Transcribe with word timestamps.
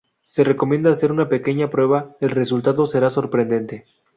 Se 0.23 0.43
recomienda 0.43 0.89
hacer 0.89 1.11
una 1.11 1.29
pequeña 1.29 1.69
prueba: 1.69 2.15
el 2.21 2.31
resultado 2.31 2.87
será 2.87 3.11
sorprendente. 3.11 3.85